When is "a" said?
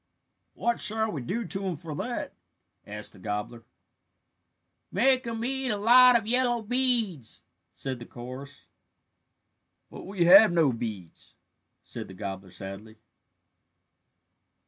5.69-5.77